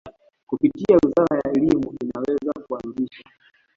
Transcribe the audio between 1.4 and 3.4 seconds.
Elimu inaweza kuanzisha